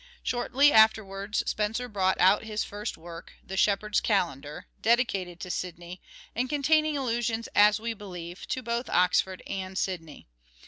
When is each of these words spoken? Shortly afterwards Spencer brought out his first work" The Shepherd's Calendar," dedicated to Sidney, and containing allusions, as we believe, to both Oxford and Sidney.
Shortly 0.23 0.71
afterwards 0.73 1.43
Spencer 1.45 1.87
brought 1.87 2.19
out 2.19 2.43
his 2.43 2.63
first 2.63 2.97
work" 2.97 3.33
The 3.45 3.55
Shepherd's 3.55 4.01
Calendar," 4.01 4.65
dedicated 4.81 5.39
to 5.41 5.51
Sidney, 5.51 6.01
and 6.35 6.49
containing 6.49 6.97
allusions, 6.97 7.47
as 7.53 7.79
we 7.79 7.93
believe, 7.93 8.47
to 8.47 8.63
both 8.63 8.89
Oxford 8.89 9.43
and 9.45 9.77
Sidney. 9.77 10.25